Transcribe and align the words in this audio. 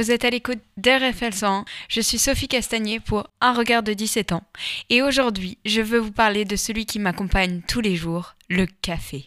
Vous 0.00 0.10
êtes 0.10 0.24
à 0.24 0.30
l'écoute 0.30 0.60
d'RFL 0.78 1.34
101. 1.34 1.66
Je 1.90 2.00
suis 2.00 2.16
Sophie 2.16 2.48
Castagnier 2.48 3.00
pour 3.00 3.28
Un 3.42 3.52
regard 3.52 3.82
de 3.82 3.92
17 3.92 4.32
ans. 4.32 4.44
Et 4.88 5.02
aujourd'hui, 5.02 5.58
je 5.66 5.82
veux 5.82 5.98
vous 5.98 6.10
parler 6.10 6.46
de 6.46 6.56
celui 6.56 6.86
qui 6.86 6.98
m'accompagne 6.98 7.60
tous 7.68 7.82
les 7.82 7.96
jours, 7.96 8.34
le 8.48 8.64
café. 8.80 9.26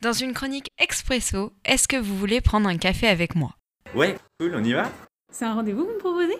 Dans 0.00 0.12
une 0.12 0.32
chronique 0.32 0.68
expresso, 0.78 1.52
est-ce 1.64 1.88
que 1.88 1.96
vous 1.96 2.16
voulez 2.16 2.40
prendre 2.40 2.68
un 2.68 2.78
café 2.78 3.08
avec 3.08 3.34
moi? 3.34 3.56
Ouais, 3.96 4.16
cool, 4.38 4.54
on 4.54 4.62
y 4.62 4.72
va? 4.74 4.92
C'est 5.32 5.44
un 5.44 5.54
rendez-vous 5.54 5.86
que 5.86 5.88
vous 5.88 5.94
me 5.94 5.98
proposez? 5.98 6.38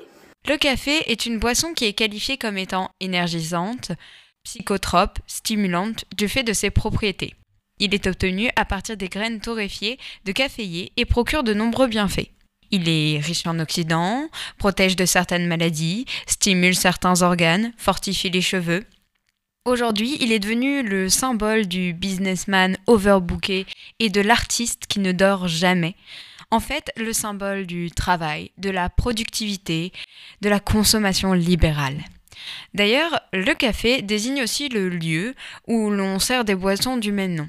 Le 0.48 0.56
café 0.58 1.10
est 1.10 1.26
une 1.26 1.40
boisson 1.40 1.74
qui 1.74 1.86
est 1.86 1.92
qualifiée 1.92 2.38
comme 2.38 2.58
étant 2.58 2.88
énergisante, 3.00 3.90
psychotrope, 4.44 5.18
stimulante 5.26 6.04
du 6.16 6.28
fait 6.28 6.44
de 6.44 6.52
ses 6.52 6.70
propriétés. 6.70 7.34
Il 7.80 7.94
est 7.94 8.06
obtenu 8.06 8.48
à 8.54 8.64
partir 8.64 8.96
des 8.96 9.08
graines 9.08 9.40
torréfiées 9.40 9.98
de 10.24 10.30
caféier 10.30 10.92
et 10.96 11.04
procure 11.04 11.42
de 11.42 11.52
nombreux 11.52 11.88
bienfaits. 11.88 12.30
Il 12.72 12.88
est 12.88 13.18
riche 13.18 13.46
en 13.46 13.58
oxydants, 13.58 14.28
protège 14.56 14.96
de 14.96 15.04
certaines 15.04 15.46
maladies, 15.46 16.06
stimule 16.26 16.74
certains 16.74 17.20
organes, 17.20 17.72
fortifie 17.76 18.30
les 18.30 18.40
cheveux. 18.40 18.84
Aujourd'hui, 19.66 20.16
il 20.20 20.32
est 20.32 20.40
devenu 20.40 20.82
le 20.82 21.08
symbole 21.10 21.66
du 21.66 21.92
businessman 21.92 22.76
overbooké 22.86 23.66
et 24.00 24.08
de 24.08 24.20
l'artiste 24.22 24.86
qui 24.88 25.00
ne 25.00 25.12
dort 25.12 25.46
jamais. 25.46 25.94
En 26.50 26.60
fait, 26.60 26.90
le 26.96 27.12
symbole 27.12 27.66
du 27.66 27.90
travail, 27.90 28.50
de 28.56 28.70
la 28.70 28.88
productivité, 28.88 29.92
de 30.40 30.48
la 30.48 30.58
consommation 30.58 31.34
libérale. 31.34 32.02
D'ailleurs, 32.74 33.20
le 33.32 33.54
café 33.54 34.02
désigne 34.02 34.42
aussi 34.42 34.68
le 34.68 34.88
lieu 34.88 35.34
où 35.68 35.90
l'on 35.90 36.18
sert 36.18 36.44
des 36.44 36.54
boissons 36.54 36.96
du 36.96 37.12
même 37.12 37.34
nom. 37.34 37.48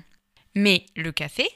Mais 0.54 0.86
le 0.96 1.12
café 1.12 1.48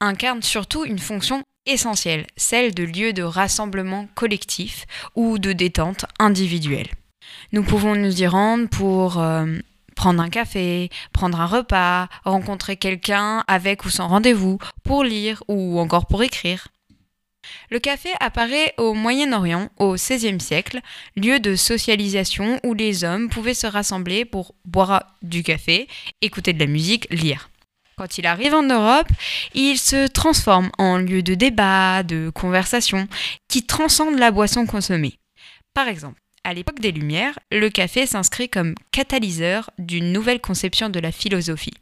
incarne 0.00 0.42
surtout 0.42 0.84
une 0.84 0.98
fonction 0.98 1.42
essentielle, 1.66 2.26
celle 2.36 2.74
de 2.74 2.84
lieu 2.84 3.12
de 3.12 3.22
rassemblement 3.22 4.08
collectif 4.14 4.86
ou 5.14 5.38
de 5.38 5.52
détente 5.52 6.06
individuelle. 6.18 6.88
Nous 7.52 7.62
pouvons 7.62 7.94
nous 7.94 8.22
y 8.22 8.26
rendre 8.26 8.68
pour 8.68 9.18
euh, 9.18 9.58
prendre 9.94 10.22
un 10.22 10.30
café, 10.30 10.90
prendre 11.12 11.40
un 11.40 11.46
repas, 11.46 12.08
rencontrer 12.24 12.76
quelqu'un 12.76 13.44
avec 13.46 13.84
ou 13.84 13.90
sans 13.90 14.08
rendez-vous, 14.08 14.58
pour 14.84 15.04
lire 15.04 15.42
ou 15.48 15.78
encore 15.78 16.06
pour 16.06 16.22
écrire. 16.22 16.68
Le 17.70 17.78
café 17.78 18.10
apparaît 18.20 18.72
au 18.78 18.94
Moyen-Orient 18.94 19.68
au 19.78 19.94
XVIe 19.94 20.40
siècle, 20.40 20.80
lieu 21.16 21.40
de 21.40 21.56
socialisation 21.56 22.60
où 22.64 22.74
les 22.74 23.04
hommes 23.04 23.28
pouvaient 23.28 23.54
se 23.54 23.66
rassembler 23.66 24.24
pour 24.24 24.54
boire 24.64 25.04
du 25.22 25.42
café, 25.42 25.88
écouter 26.20 26.52
de 26.52 26.60
la 26.60 26.66
musique, 26.66 27.08
lire. 27.10 27.50
Quand 28.02 28.18
il 28.18 28.26
arrive 28.26 28.52
en 28.52 28.64
Europe, 28.64 29.06
il 29.54 29.78
se 29.78 30.08
transforme 30.08 30.72
en 30.76 30.96
lieu 30.96 31.22
de 31.22 31.34
débat, 31.34 32.02
de 32.02 32.30
conversation, 32.34 33.06
qui 33.46 33.64
transcende 33.64 34.18
la 34.18 34.32
boisson 34.32 34.66
consommée. 34.66 35.20
Par 35.72 35.86
exemple, 35.86 36.20
à 36.42 36.52
l'époque 36.52 36.80
des 36.80 36.90
Lumières, 36.90 37.38
le 37.52 37.70
café 37.70 38.06
s'inscrit 38.06 38.48
comme 38.48 38.74
catalyseur 38.90 39.70
d'une 39.78 40.10
nouvelle 40.10 40.40
conception 40.40 40.88
de 40.88 40.98
la 40.98 41.12
philosophie. 41.12 41.74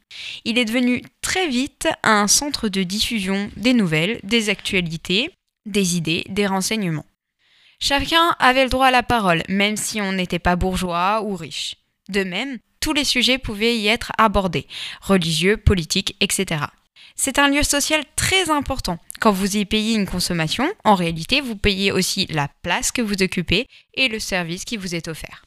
Il 0.44 0.58
est 0.58 0.66
devenu 0.66 1.02
très 1.22 1.48
vite 1.48 1.88
un 2.02 2.28
centre 2.28 2.68
de 2.68 2.82
diffusion 2.82 3.50
des 3.56 3.72
nouvelles, 3.72 4.20
des 4.22 4.50
actualités, 4.50 5.30
des 5.64 5.96
idées, 5.96 6.26
des 6.28 6.46
renseignements. 6.46 7.06
Chacun 7.78 8.36
avait 8.38 8.64
le 8.64 8.70
droit 8.70 8.88
à 8.88 8.90
la 8.90 9.02
parole, 9.02 9.42
même 9.48 9.78
si 9.78 10.02
on 10.02 10.12
n'était 10.12 10.38
pas 10.38 10.56
bourgeois 10.56 11.22
ou 11.22 11.34
riche. 11.34 11.76
De 12.10 12.24
même, 12.24 12.58
tous 12.80 12.92
les 12.92 13.04
sujets 13.04 13.38
pouvaient 13.38 13.76
y 13.76 13.88
être 13.88 14.12
abordés, 14.18 14.66
religieux, 15.02 15.56
politiques, 15.56 16.16
etc. 16.20 16.64
C'est 17.14 17.38
un 17.38 17.48
lieu 17.48 17.62
social 17.62 18.02
très 18.16 18.50
important. 18.50 18.98
Quand 19.20 19.32
vous 19.32 19.56
y 19.56 19.64
payez 19.66 19.94
une 19.94 20.06
consommation, 20.06 20.66
en 20.84 20.94
réalité, 20.94 21.42
vous 21.42 21.56
payez 21.56 21.92
aussi 21.92 22.26
la 22.30 22.48
place 22.62 22.90
que 22.90 23.02
vous 23.02 23.22
occupez 23.22 23.66
et 23.94 24.08
le 24.08 24.18
service 24.18 24.64
qui 24.64 24.78
vous 24.78 24.94
est 24.94 25.08
offert. 25.08 25.44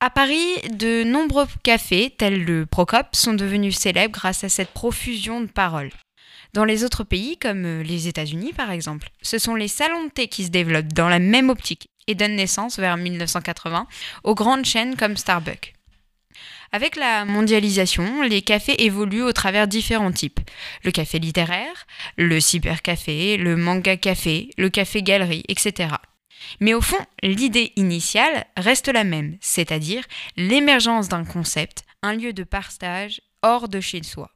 À 0.00 0.08
Paris, 0.08 0.56
de 0.72 1.04
nombreux 1.04 1.46
cafés, 1.62 2.14
tels 2.16 2.42
le 2.42 2.64
Procop, 2.64 3.08
sont 3.12 3.34
devenus 3.34 3.76
célèbres 3.76 4.14
grâce 4.14 4.44
à 4.44 4.48
cette 4.48 4.70
profusion 4.70 5.42
de 5.42 5.46
paroles. 5.46 5.92
Dans 6.54 6.64
les 6.64 6.84
autres 6.84 7.04
pays, 7.04 7.36
comme 7.36 7.82
les 7.82 8.08
États-Unis 8.08 8.54
par 8.54 8.70
exemple, 8.70 9.10
ce 9.20 9.38
sont 9.38 9.54
les 9.54 9.68
salons 9.68 10.04
de 10.04 10.08
thé 10.08 10.26
qui 10.26 10.44
se 10.44 10.50
développent 10.50 10.94
dans 10.94 11.10
la 11.10 11.18
même 11.18 11.50
optique 11.50 11.88
et 12.06 12.14
donnent 12.14 12.36
naissance 12.36 12.78
vers 12.78 12.96
1980 12.96 13.86
aux 14.24 14.34
grandes 14.34 14.64
chaînes 14.64 14.96
comme 14.96 15.18
Starbucks. 15.18 15.74
Avec 16.72 16.94
la 16.94 17.24
mondialisation, 17.24 18.22
les 18.22 18.42
cafés 18.42 18.84
évoluent 18.84 19.24
au 19.24 19.32
travers 19.32 19.66
différents 19.66 20.12
types. 20.12 20.38
Le 20.84 20.92
café 20.92 21.18
littéraire, 21.18 21.86
le 22.16 22.38
cybercafé, 22.38 23.36
le 23.36 23.56
manga 23.56 23.96
café, 23.96 24.50
le 24.56 24.68
café 24.68 25.02
galerie, 25.02 25.42
etc. 25.48 25.94
Mais 26.60 26.72
au 26.72 26.80
fond, 26.80 27.04
l'idée 27.22 27.72
initiale 27.74 28.46
reste 28.56 28.88
la 28.88 29.02
même, 29.02 29.36
c'est-à-dire 29.40 30.04
l'émergence 30.36 31.08
d'un 31.08 31.24
concept, 31.24 31.82
un 32.02 32.14
lieu 32.14 32.32
de 32.32 32.44
partage 32.44 33.20
hors 33.42 33.68
de 33.68 33.80
chez 33.80 34.04
soi. 34.04 34.30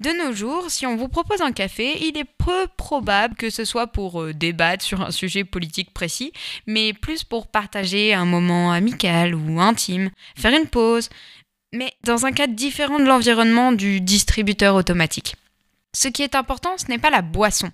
De 0.00 0.10
nos 0.10 0.32
jours, 0.32 0.70
si 0.70 0.86
on 0.86 0.96
vous 0.96 1.08
propose 1.08 1.42
un 1.42 1.52
café, 1.52 1.98
il 2.06 2.16
est 2.16 2.24
peu 2.24 2.66
probable 2.78 3.34
que 3.34 3.50
ce 3.50 3.64
soit 3.66 3.88
pour 3.88 4.22
euh, 4.22 4.32
débattre 4.32 4.82
sur 4.82 5.02
un 5.02 5.10
sujet 5.10 5.44
politique 5.44 5.92
précis, 5.92 6.32
mais 6.66 6.94
plus 6.94 7.24
pour 7.24 7.48
partager 7.48 8.14
un 8.14 8.24
moment 8.24 8.72
amical 8.72 9.34
ou 9.34 9.60
intime, 9.60 10.10
faire 10.34 10.58
une 10.58 10.68
pause, 10.68 11.10
mais 11.72 11.92
dans 12.04 12.26
un 12.26 12.32
cadre 12.32 12.54
différent 12.54 12.98
de 12.98 13.04
l'environnement 13.04 13.72
du 13.72 14.00
distributeur 14.00 14.74
automatique. 14.74 15.36
Ce 15.94 16.08
qui 16.08 16.22
est 16.22 16.34
important, 16.34 16.76
ce 16.76 16.86
n'est 16.88 16.98
pas 16.98 17.10
la 17.10 17.22
boisson, 17.22 17.70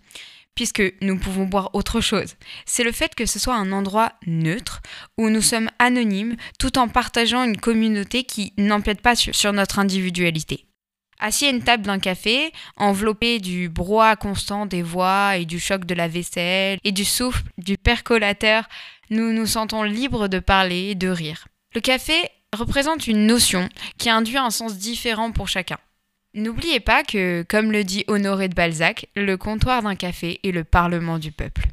puisque 0.55 0.83
nous 1.01 1.19
pouvons 1.19 1.45
boire 1.45 1.71
autre 1.73 2.01
chose. 2.01 2.37
C'est 2.67 2.85
le 2.85 2.93
fait 2.93 3.15
que 3.15 3.27
ce 3.27 3.39
soit 3.39 3.55
un 3.55 3.73
endroit 3.73 4.13
neutre, 4.27 4.81
où 5.19 5.29
nous 5.29 5.43
sommes 5.43 5.71
anonymes, 5.79 6.37
tout 6.59 6.79
en 6.79 6.89
partageant 6.89 7.45
une 7.45 7.57
communauté 7.57 8.25
qui 8.25 8.53
n'empiète 8.59 9.01
pas 9.01 9.17
sur 9.17 9.53
notre 9.53 9.79
individualité. 9.79 10.67
Assis 11.19 11.47
à 11.47 11.51
une 11.51 11.63
table 11.63 11.85
d'un 11.85 12.01
café, 12.01 12.53
enveloppé 12.77 13.39
du 13.39 13.69
brouhaha 13.69 14.17
constant 14.17 14.67
des 14.67 14.83
voix 14.83 15.37
et 15.37 15.45
du 15.45 15.61
choc 15.61 15.85
de 15.85 15.95
la 15.95 16.09
vaisselle 16.09 16.79
et 16.83 16.91
du 16.91 17.05
souffle 17.05 17.45
du 17.59 17.79
percolateur, 17.79 18.69
nous 19.11 19.33
nous 19.33 19.47
sentons 19.47 19.85
libres 19.85 20.27
de 20.27 20.41
parler 20.41 20.91
et 20.91 20.95
de 20.97 21.09
rire. 21.09 21.47
Le 21.75 21.81
café 21.81 22.29
représente 22.57 23.07
une 23.07 23.27
notion 23.27 23.69
qui 23.99 24.11
induit 24.11 24.37
un 24.37 24.51
sens 24.51 24.77
différent 24.77 25.33
pour 25.33 25.49
chacun. 25.49 25.79
N'oubliez 26.35 26.81
pas 26.81 27.03
que, 27.05 27.45
comme 27.49 27.73
le 27.73 27.85
dit 27.85 28.05
Honoré 28.07 28.49
de 28.49 28.55
Balzac, 28.55 29.09
le 29.17 29.37
comptoir 29.37 29.83
d'un 29.83 29.97
café 29.97 30.41
est 30.43 30.53
le 30.53 30.65
parlement 30.65 31.19
du 31.19 31.31
peuple. 31.31 31.69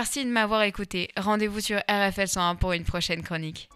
Merci 0.00 0.24
de 0.24 0.30
m'avoir 0.30 0.62
écouté. 0.62 1.10
Rendez-vous 1.14 1.60
sur 1.60 1.76
RFL 1.86 2.26
101 2.26 2.54
pour 2.54 2.72
une 2.72 2.84
prochaine 2.84 3.22
chronique. 3.22 3.68